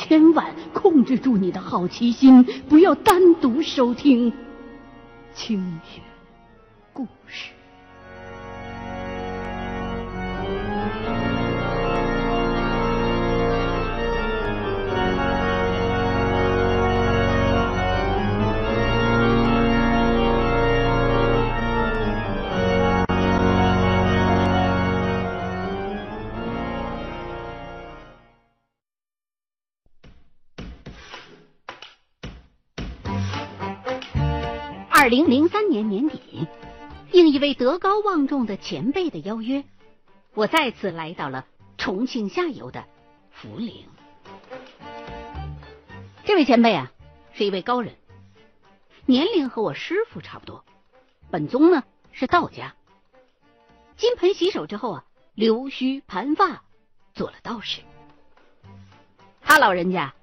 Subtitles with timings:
[0.00, 4.32] 千万控制住你的好奇心，不要单独收听
[5.34, 6.00] 清雪
[6.92, 7.50] 故事。
[35.00, 36.46] 二零零三年年底，
[37.10, 39.64] 应一位德高望重的前辈的邀约，
[40.34, 41.46] 我再次来到了
[41.78, 42.84] 重庆下游的
[43.34, 43.86] 涪陵。
[46.26, 46.92] 这位前辈啊，
[47.32, 47.94] 是一位高人，
[49.06, 50.66] 年龄和我师傅差不多，
[51.30, 52.74] 本宗呢是道家。
[53.96, 56.62] 金盆洗手之后啊，留须盘发，
[57.14, 57.80] 做了道士。
[59.40, 60.14] 他老人家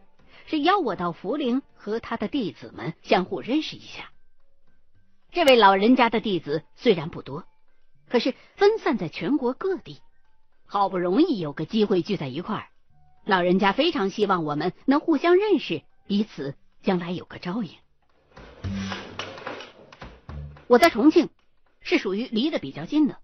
[0.45, 4.11] 是邀我到涪陵和他的弟子们相互认识一下。
[5.37, 7.45] 这位老人家的弟子虽然不多，
[8.09, 10.01] 可是分散在全国各地，
[10.65, 12.69] 好不容易有个机会聚在一块儿，
[13.23, 17.69] 老人家非常希望我们能互相认识，彼此将来有个照应。
[20.65, 21.29] 我在重庆
[21.81, 23.19] 是属于离得比较近的，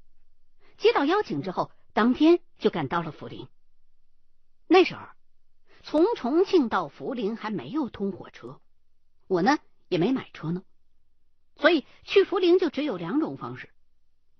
[0.77, 3.47] 接到邀请之后，当天就赶到了涪陵。
[4.67, 5.01] 那时候，
[5.81, 8.61] 从重庆到涪陵还没有通火车，
[9.25, 10.61] 我呢也没买车呢。
[11.55, 13.69] 所以去涪陵就只有两种方式，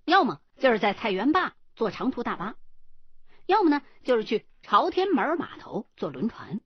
[0.04, 2.56] 要么就是在菜园坝坐长途大巴，
[3.46, 6.60] 要么呢就是去朝天门码头坐轮船。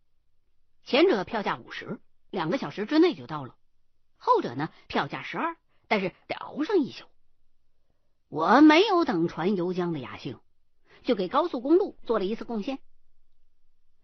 [0.84, 2.00] 前者票价五十，
[2.30, 3.54] 两个小时之内就到了；
[4.16, 5.56] 后者呢票价十二，
[5.86, 7.04] 但是得熬上一宿。
[8.28, 10.40] 我没有等船游江的雅兴，
[11.02, 12.78] 就给高速公路做了一次贡献。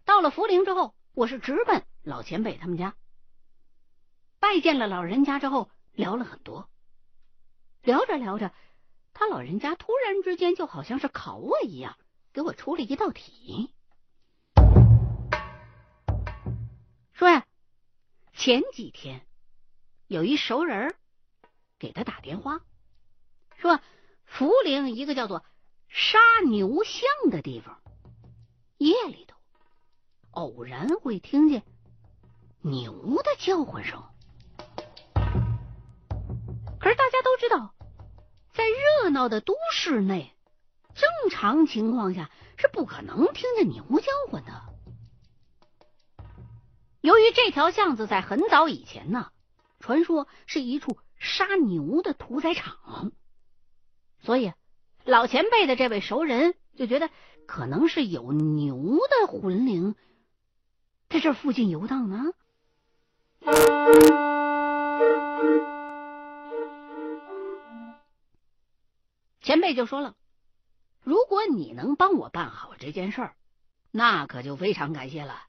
[0.05, 2.95] 到了涪陵之后，我是直奔老前辈他们家，
[4.39, 5.69] 拜见了老人家之后。
[5.95, 6.69] 聊了很多，
[7.81, 8.53] 聊着聊着，
[9.13, 11.97] 他老人家突然之间就好像是考我一样，
[12.33, 13.73] 给我出了一道题，
[17.13, 17.45] 说呀，
[18.33, 19.25] 前几天
[20.07, 20.95] 有一熟人
[21.79, 22.59] 给他打电话，
[23.55, 23.79] 说
[24.29, 25.45] 涪陵一个叫做
[25.87, 27.81] 杀牛巷的地方，
[28.77, 29.37] 夜里头
[30.31, 31.63] 偶然会听见
[32.61, 34.03] 牛的叫唤声。
[36.85, 37.73] 可是大家都知道，
[38.53, 40.31] 在热闹的都市内，
[40.93, 44.51] 正常情况下是不可能听见牛叫唤的。
[47.01, 49.31] 由于这条巷子在很早以前呢，
[49.79, 53.11] 传说是一处杀牛的屠宰场，
[54.19, 54.53] 所以
[55.05, 57.09] 老前辈的这位熟人就觉得
[57.47, 59.95] 可能是有牛的魂灵
[61.09, 62.31] 在这附近游荡呢。
[69.45, 70.15] 前辈就说了
[71.05, 73.35] ：“如果你能帮我办好这件事儿，
[73.91, 75.45] 那可就非常感谢了。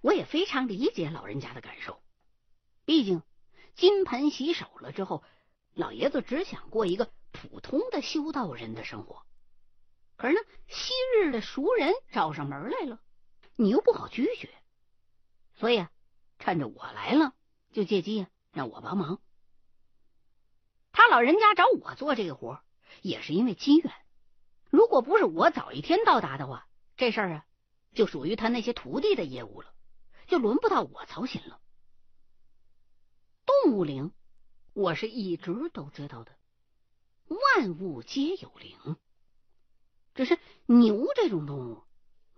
[0.00, 2.00] 我也非常理解老人家的感受，
[2.84, 3.24] 毕竟
[3.74, 5.24] 金盆洗手了之后，
[5.74, 9.26] 老爷子只想过一个普通的修道人的生活。
[10.16, 13.00] 可是呢，昔日的熟人找上门来了，
[13.56, 14.54] 你又不好拒绝，
[15.56, 15.90] 所以啊，
[16.38, 17.34] 趁着我来了，
[17.72, 19.20] 就借机让我帮忙。
[20.92, 22.62] 他老人家找我做这个活。”
[23.02, 23.92] 也是因为机缘，
[24.70, 27.44] 如果不是我早一天到达的话，这事儿啊
[27.94, 29.72] 就属于他那些徒弟的业务了，
[30.26, 31.60] 就轮不到我操心了。
[33.46, 34.12] 动物灵，
[34.72, 36.32] 我是一直都知道的，
[37.28, 38.96] 万物皆有灵，
[40.14, 41.84] 只是牛这种动物，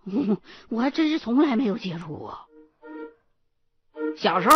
[0.69, 2.47] 我还真是从来没有接触过。
[4.17, 4.55] 小时候，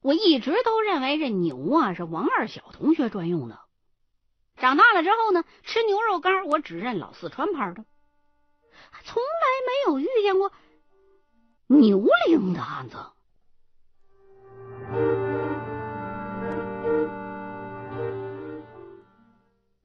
[0.00, 3.67] 我一直都认为这牛啊是王二小同学专用的。
[4.60, 7.84] 长大了之后呢，吃牛肉干我只认老四川牌的，
[9.04, 10.52] 从来没有遇见过
[11.68, 12.96] 牛铃的案子。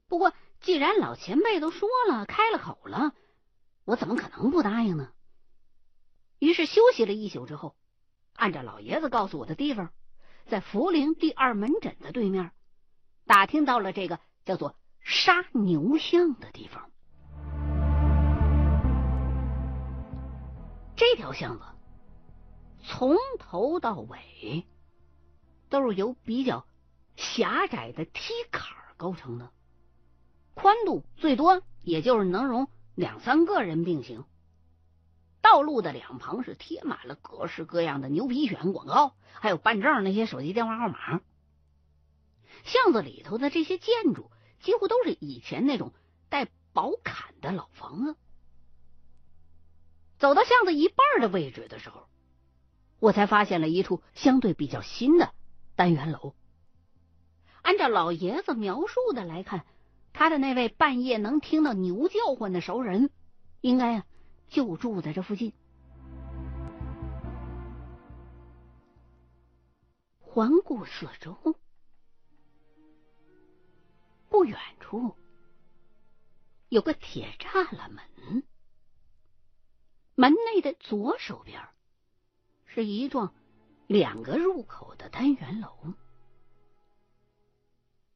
[0.08, 3.12] 不过，既然老前辈都说了，开了口了，
[3.84, 5.12] 我怎么可能不答应呢？
[6.40, 7.76] 于是休息了一宿之后，
[8.34, 9.92] 按照老爷子告诉我的地方，
[10.46, 12.50] 在涪陵第二门诊的对面，
[13.24, 14.18] 打听到了这个。
[14.44, 16.90] 叫做杀牛巷的地方，
[20.96, 21.64] 这条巷子
[22.82, 24.66] 从头到尾
[25.68, 26.66] 都是由比较
[27.16, 29.50] 狭窄的梯坎构成的，
[30.54, 34.24] 宽度最多也就是能容两三个人并行。
[35.40, 41.20] 道路的两旁是贴满了各式各样的牛皮癣广告，还有办证那些手机电话号码。
[42.64, 45.92] 巷子里头的这些建筑几乎都是以前那种
[46.28, 48.16] 带薄坎的老房子。
[50.18, 52.06] 走到巷子一半的位置的时候，
[52.98, 55.32] 我才发现了一处相对比较新的
[55.76, 56.34] 单元楼。
[57.62, 59.64] 按照老爷子描述的来看，
[60.12, 63.10] 他的那位半夜能听到牛叫唤的熟人，
[63.60, 64.06] 应该啊。
[64.48, 65.52] 就住在这附近。
[70.20, 71.36] 环顾四周，
[74.34, 75.14] 不远处
[76.68, 78.42] 有个铁栅栏门，
[80.16, 81.68] 门内的左手边
[82.66, 83.32] 是一幢
[83.86, 85.94] 两个入口的单元楼，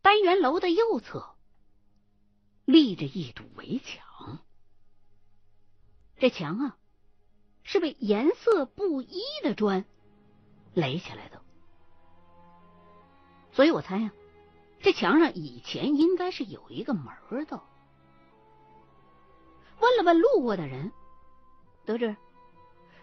[0.03, 1.37] 单元楼的右侧
[2.65, 4.41] 立着一堵围墙。
[6.17, 6.79] 这墙啊，
[7.63, 9.85] 是被颜色不一的砖
[10.75, 11.41] 垒起来的，
[13.53, 14.13] 所以我猜呀，
[14.89, 17.13] 这墙上以前应该是有一个门
[17.45, 17.63] 的。
[19.81, 20.91] 问了问路过的人，
[21.85, 22.17] 得知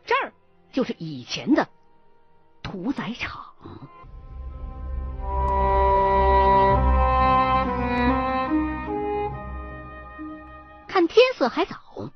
[0.04, 0.34] 这儿
[0.74, 1.70] 就是以前的
[2.64, 3.54] 屠宰场。
[10.88, 12.12] 看天色还早。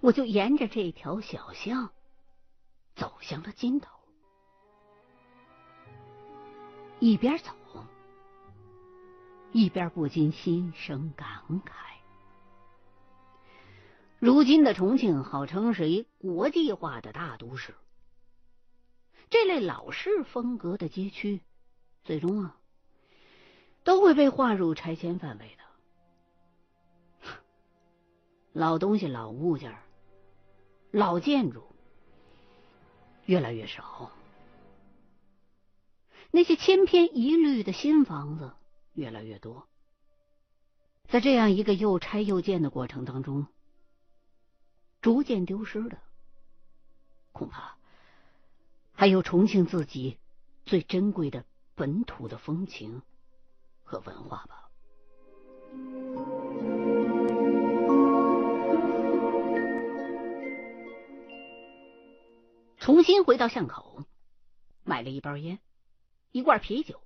[0.00, 1.90] 我就沿着这条小巷
[2.96, 3.88] 走向了尽头，
[6.98, 7.52] 一边走
[9.56, 11.72] 一边不禁心生感慨。
[14.18, 17.74] 如今的重庆号称是一国际化的大都市，
[19.30, 21.40] 这类老式风格的街区，
[22.04, 22.58] 最终啊
[23.82, 25.64] 都会被划入拆迁范围的。
[28.52, 29.74] 老东西、老物件
[30.90, 31.64] 老建筑
[33.24, 34.10] 越来越少，
[36.30, 38.52] 那些千篇一律的新房子
[38.96, 39.68] 越来越多。
[41.08, 43.46] 在这样一个又拆又建的过程当中，
[45.00, 45.98] 逐渐丢失的，
[47.30, 47.76] 恐怕
[48.92, 50.18] 还有重庆自己
[50.64, 51.44] 最珍贵的
[51.76, 53.02] 本土的风情
[53.84, 54.68] 和文化吧。
[62.78, 64.04] 重新回到巷口，
[64.84, 65.58] 买了一包烟、
[66.32, 67.00] 一罐啤酒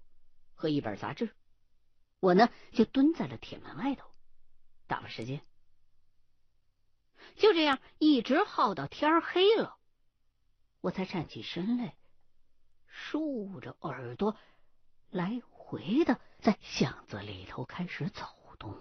[0.54, 1.34] 和一本杂志。
[2.20, 4.06] 我呢就蹲在了铁门外头
[4.86, 5.40] 打发时间。
[7.36, 9.76] 就这样一直耗到天黑了，
[10.80, 11.96] 我才站起身来，
[12.86, 14.36] 竖着耳朵
[15.10, 18.24] 来回的在巷子里头开始走
[18.58, 18.74] 动。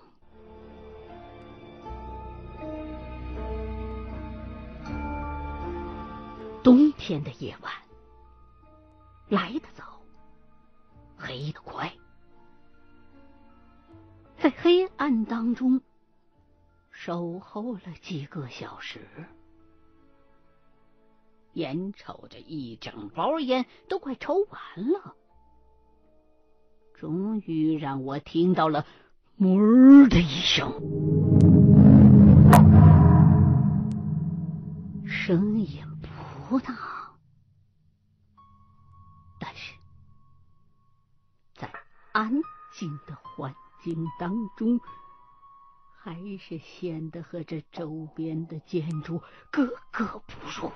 [6.62, 7.74] 冬天的夜晚，
[9.30, 10.02] 来得早，
[11.18, 11.92] 黑得快，
[14.42, 15.82] 在黑暗当中
[16.92, 19.02] 守候了几个小时，
[21.54, 25.16] 眼瞅着一整包烟都快抽完了，
[26.94, 28.86] 终于让我听到了
[29.38, 30.72] “哞”的一声，
[35.06, 35.84] 声音。
[36.50, 36.74] 不大，
[39.40, 39.76] 但是
[41.54, 41.72] 在
[42.12, 42.32] 安
[42.74, 43.16] 静的
[43.90, 44.80] 环境当中，
[45.98, 50.72] 还是显得和这周边的建筑格格不入。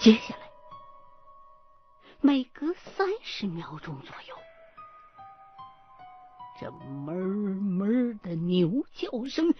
[0.00, 0.50] 接下来，
[2.20, 4.34] 每隔三十秒钟左右。
[6.60, 7.14] 这哞
[7.78, 9.54] 哞的牛叫声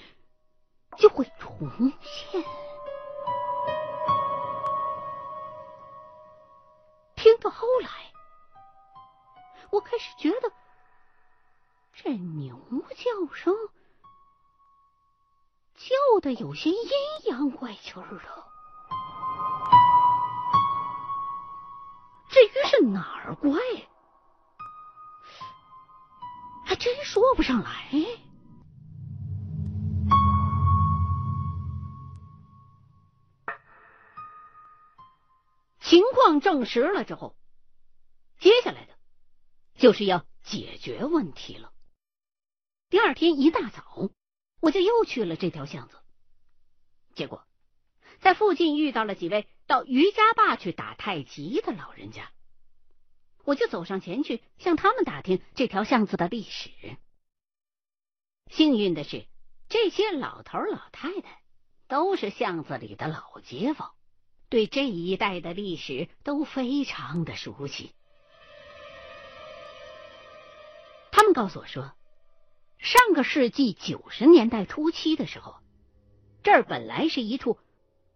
[0.97, 2.43] 就会重现，
[7.45, 7.91] 到后来，
[9.71, 10.51] 我开始觉得
[11.93, 12.57] 这牛
[12.97, 13.55] 叫声
[15.75, 16.89] 叫的有些阴
[17.27, 18.45] 阳怪气儿的。
[22.31, 23.53] 至于是哪儿怪？
[26.65, 27.71] 还真说不上来。
[36.41, 37.37] 证实了之后，
[38.39, 38.97] 接下来的
[39.77, 41.73] 就是要解决问题了。
[42.89, 44.11] 第二天一大早，
[44.61, 45.99] 我就又去了这条巷子，
[47.15, 47.47] 结果
[48.21, 52.31] 在附近遇到了几位到瑜伽坝去打太极的老人家。
[53.45, 56.71] 我就走上前去，向他们打听这条巷子的历史。
[58.51, 59.27] 幸运的是，
[59.69, 61.43] 这些老头老太太
[61.89, 63.95] 都是巷子里的老街坊，
[64.49, 67.93] 对这一带的历史都非常的熟悉。
[71.11, 71.93] 他们告诉我说，
[72.79, 75.57] 上个世纪九十年代初期的时候，
[76.43, 77.59] 这儿本来是一处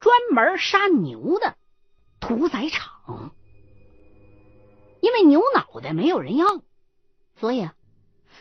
[0.00, 1.56] 专门杀牛的
[2.20, 3.34] 屠宰场，
[5.00, 6.46] 因为牛脑袋没有人要，
[7.36, 7.74] 所以啊。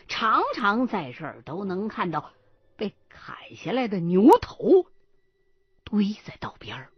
[0.06, 2.32] 常常在这儿都能看到
[2.76, 4.86] 被砍下来的牛头
[5.84, 6.92] 堆在道边儿，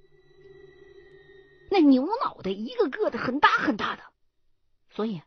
[1.71, 4.03] 那牛脑袋一个个的很大很大的，
[4.91, 5.23] 所以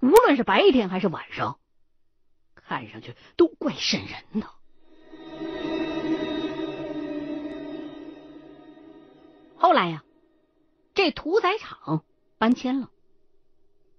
[0.00, 1.60] 无论是白天还是晚上，
[2.54, 4.48] 看上去都怪瘆人的。
[9.56, 10.02] 后来呀，
[10.94, 12.04] 这屠宰场
[12.38, 12.90] 搬迁了，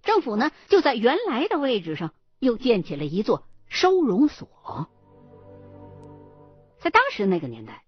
[0.02, 2.12] 政府呢就在原来的位置上。
[2.42, 4.90] 又建起了一座收容所。
[6.80, 7.84] 在当时那个年代，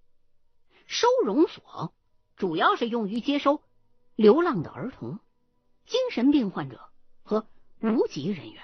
[0.86, 1.92] 收容所
[2.36, 3.62] 主要是用于接收
[4.16, 5.18] 流浪的儿童、
[5.86, 6.80] 精神病患者
[7.22, 7.46] 和
[7.80, 8.62] 无籍人员。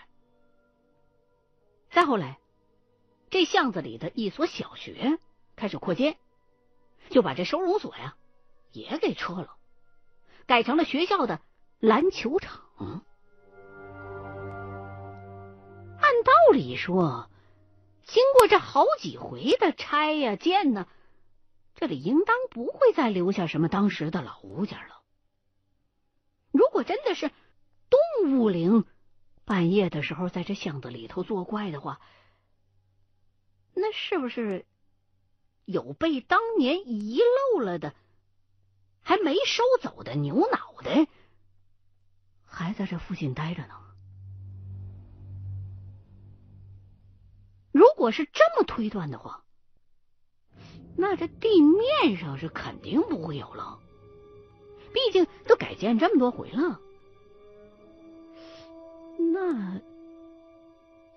[1.90, 2.38] 再后来，
[3.30, 5.18] 这巷子里的一所小学
[5.56, 6.16] 开始扩建，
[7.10, 8.16] 就把这收容所呀
[8.72, 9.56] 也给撤了，
[10.46, 11.40] 改成了学校的
[11.78, 12.62] 篮球场。
[16.00, 17.30] 按道理说，
[18.04, 20.88] 经过这好几回的拆呀建呢，
[21.74, 25.02] 这里应当不会再留下什么当时的老物件了。
[26.50, 27.30] 如果真的是
[27.88, 28.84] 动物灵
[29.44, 32.00] 半夜的时候在这巷子里头作怪的话，
[33.72, 34.66] 那是不是
[35.64, 37.20] 有被当年遗
[37.54, 37.94] 漏了的、
[39.00, 41.06] 还没收走的牛脑袋
[42.44, 43.74] 还在这附近待着呢？
[47.72, 49.44] 如果是这么推断的话，
[51.00, 53.78] 那这地面上是肯定不会有了。
[54.92, 56.78] 毕竟都改建这么多回了。
[59.32, 59.80] 那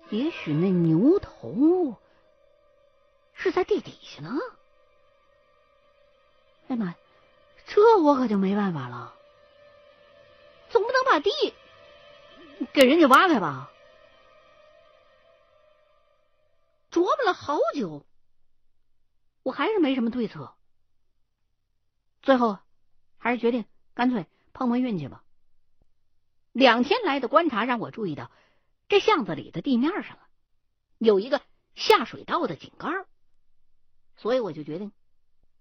[0.08, 1.96] 也许那牛头
[3.34, 4.38] 是在地底下呢？
[6.68, 6.94] 哎妈，
[7.66, 9.14] 这我可就没办法了。
[10.70, 11.30] 总不能把地
[12.72, 13.70] 给人家挖开吧？
[16.90, 18.02] 琢磨了好久，
[19.44, 20.52] 我还是没什么对策。
[22.22, 22.58] 最后
[23.18, 25.22] 还是决定干脆碰碰运气吧。
[26.50, 28.32] 两天来的观察让我注意到，
[28.88, 30.28] 这巷子里的地面上啊
[30.98, 31.40] 有一个
[31.76, 32.88] 下水道的井盖，
[34.16, 34.90] 所以我就决定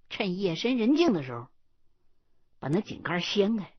[0.09, 1.49] 趁夜深人静的时候
[2.57, 3.71] 把那井盖掀开，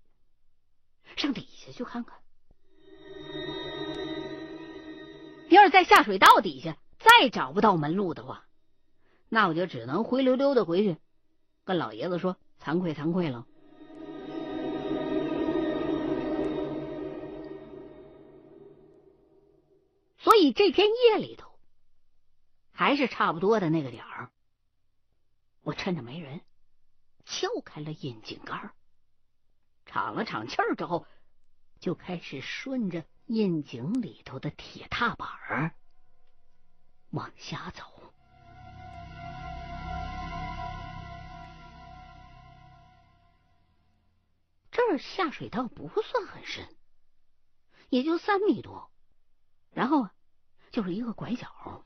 [1.17, 2.21] 上底下去看看。
[5.49, 6.77] 要是在下水道底下。
[7.21, 8.47] 再找不到门路的话，
[9.35, 10.97] 那我就只能灰溜溜的回去，
[11.65, 13.49] 跟老爷子说惭愧惭愧了。
[20.19, 21.59] 所以这天夜里头，
[22.71, 24.31] 还是差不多的那个点儿，
[25.63, 26.41] 我趁着没人，
[27.25, 28.71] 撬开了窨井盖儿，
[29.85, 31.09] 敞了敞气儿之后，
[31.81, 35.75] 就开始顺着窨井里头的铁踏板儿。
[37.11, 37.83] 往下走，
[44.99, 46.69] 下水道不算很深，
[47.89, 48.91] 也就三米多，
[49.73, 50.09] 然后
[50.71, 51.85] 就是一个拐角。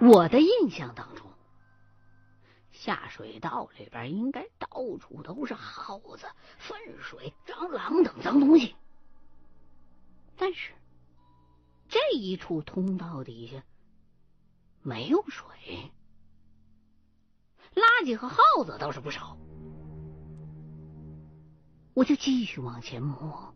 [0.00, 1.26] 我的印象当中，
[2.70, 4.68] 下水道里边应该到
[4.98, 6.26] 处都是耗子、
[6.58, 8.76] 粪水、蟑螂等脏东西，
[10.36, 10.72] 但是。
[11.90, 13.64] 这一处通道底下
[14.82, 15.90] 没有水，
[17.74, 19.36] 垃圾和耗子倒是不少。
[21.94, 23.52] 我就继续往前摸，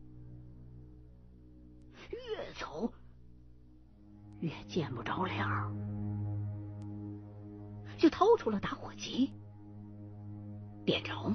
[2.11, 2.93] 越走
[4.41, 5.73] 越见不着亮，
[7.97, 9.33] 就掏出了打火机，
[10.85, 11.33] 点着，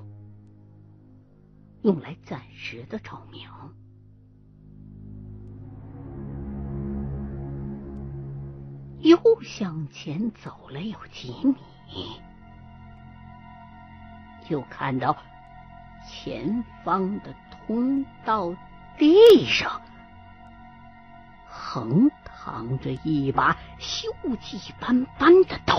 [1.83, 3.49] 用来暂时的照明。
[8.99, 12.19] 又向前走了有几米，
[14.49, 15.17] 就看到
[16.07, 18.55] 前方的通道
[18.97, 19.81] 地上
[21.45, 24.05] 横躺着一把锈
[24.41, 25.75] 迹斑斑的刀，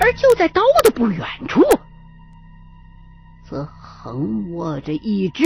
[0.00, 1.62] 而就在刀的不远处，
[3.48, 5.44] 则横卧着一只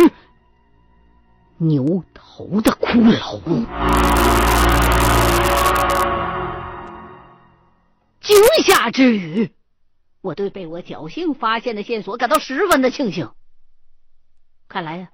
[1.59, 3.41] 牛头的骷髅。
[8.21, 9.53] 惊吓之余，
[10.21, 13.33] 我对被我侥幸发现的线索感到十分的庆幸。
[14.69, 15.13] 看来呀，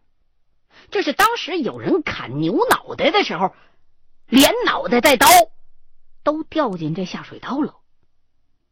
[0.91, 3.55] 这是当时有人砍牛脑袋的时候，
[4.27, 5.27] 连脑袋带刀
[6.23, 7.77] 都掉进这下水道了。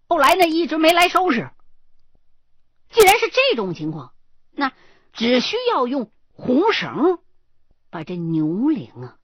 [0.08, 1.50] 后来呢，一直没来收拾。
[2.90, 4.12] 既然是这种情况，
[4.50, 4.72] 那
[5.12, 7.18] 只需要用红绳
[7.88, 9.18] 把这牛铃啊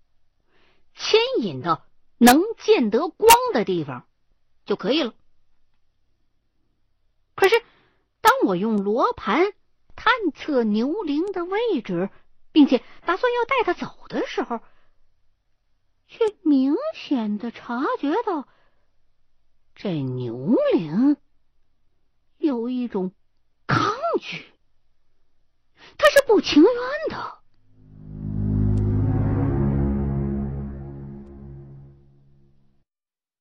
[0.95, 1.85] 牵引到
[2.17, 4.07] 能见得光的地方
[4.65, 5.15] 就可以了。
[7.39, 7.55] 可是，
[8.21, 9.53] 当我用罗盘
[9.95, 12.11] 探测牛铃的位置，
[12.51, 14.59] 并且打算要带它走的时候，
[16.09, 18.49] 却明显的察觉到
[19.77, 21.17] 这牛铃
[22.39, 23.13] 有一种。
[23.71, 24.47] 抗拒，
[25.99, 26.73] 他是不情愿
[27.11, 27.39] 的。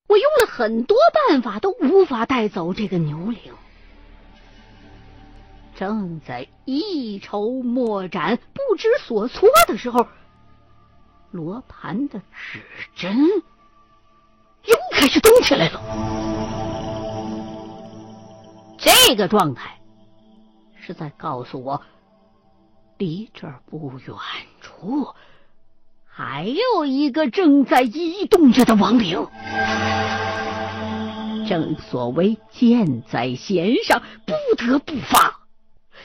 [0.09, 0.97] 我用了很多
[1.29, 3.53] 办法，都无法带走这个牛铃。
[5.77, 10.07] 正在一筹莫展、不知所措的时候，
[11.29, 12.63] 罗盘的指
[12.95, 13.15] 针
[14.65, 15.79] 又开始动起来了。
[18.79, 19.77] 这个状态。
[20.79, 21.81] 是在告诉我，
[22.97, 24.15] 离这儿不远
[24.61, 25.09] 处
[26.05, 29.27] 还有一个正在移动着的亡灵。
[31.47, 35.36] 正所谓箭在弦上，不得不发。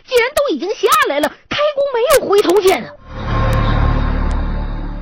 [0.04, 2.92] 既然都已经下来了，开弓没有回头箭啊！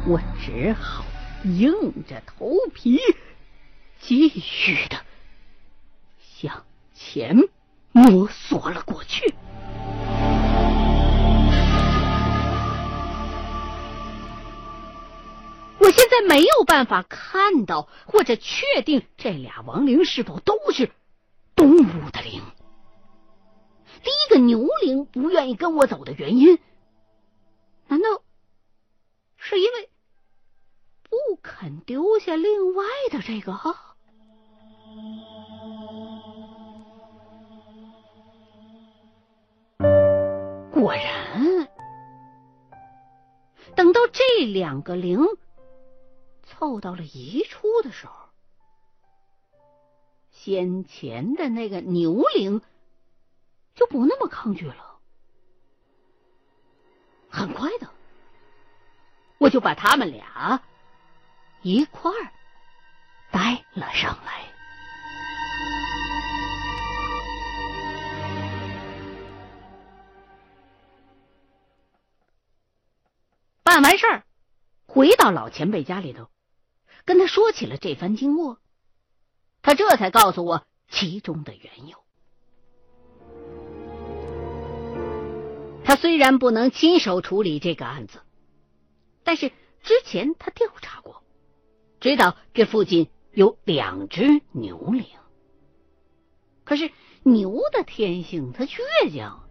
[0.06, 1.04] 我只好
[1.44, 2.98] 硬着头皮
[4.00, 4.96] 继续的
[6.18, 7.36] 向前
[7.92, 9.34] 摸索了过去。
[15.78, 20.90] 我现在没有办法看到或者确定这俩亡灵是否都是
[21.54, 22.42] 动物的灵。
[24.02, 26.58] 第一个牛铃不愿意跟我走的原因，
[27.88, 28.22] 难道
[29.36, 29.90] 是因为
[31.02, 33.52] 不肯丢下另外的这个？
[40.72, 41.68] 果然，
[43.76, 45.20] 等到这两个灵。
[46.42, 48.12] 凑到了一处的时候，
[50.30, 52.60] 先前的那个牛铃
[53.74, 54.98] 就不那么抗拒了。
[57.28, 57.88] 很快的，
[59.38, 60.62] 我就把他们俩
[61.62, 62.32] 一块儿
[63.30, 64.46] 带了上来。
[73.62, 74.24] 办完事儿，
[74.86, 76.28] 回到老前辈家里头。
[77.04, 78.60] 跟他说起了这番经过，
[79.62, 82.04] 他这才告诉我其中的缘由。
[85.90, 88.20] 他虽然不能亲手处理这个案子，
[89.24, 89.48] 但是
[89.82, 91.24] 之前他调查过，
[91.98, 95.04] 知道这附近有两只牛铃。
[96.62, 96.92] 可是
[97.24, 98.78] 牛的天性，它倔
[99.12, 99.48] 强，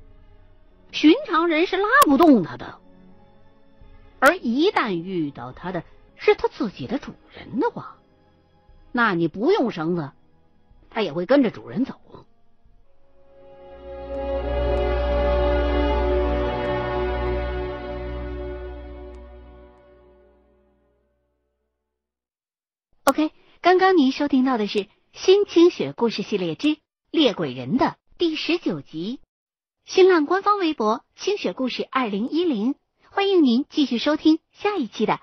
[0.93, 2.79] 寻常人是拉不动它的，
[4.19, 5.83] 而一旦遇到它的。
[6.15, 7.97] 是他自己的主人的话，
[8.93, 10.11] 那你不用绳子，
[10.89, 11.99] 它也会跟着主人走。
[23.69, 24.79] 刚刚您收听到的是
[25.13, 26.77] 《新清雪故事系列之
[27.11, 29.19] 猎鬼人》的第十九集。
[29.85, 32.73] 新浪官方微博“清雪故事二零一零”，
[33.11, 35.19] 欢迎您继续收听下一期的。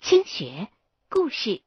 [0.00, 0.68] 清雪
[1.10, 1.62] 故事。